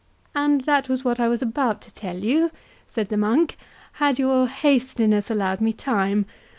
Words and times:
"And 0.33 0.61
that 0.61 0.89
was 0.89 1.05
what 1.05 1.19
I 1.19 1.27
was 1.27 1.43
about 1.43 1.79
to 1.83 1.93
tell 1.93 2.23
you," 2.23 2.49
said 2.87 3.09
the 3.09 3.17
monk, 3.17 3.55
"had 3.91 4.17
your 4.17 4.47
hastiness 4.47 5.29
allowed 5.29 5.61
me 5.61 5.73
time. 5.73 6.25